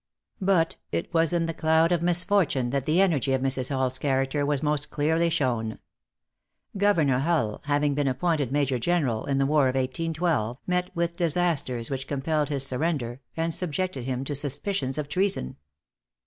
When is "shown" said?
5.29-5.77